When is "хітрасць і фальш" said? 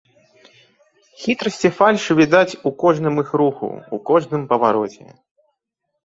1.25-2.03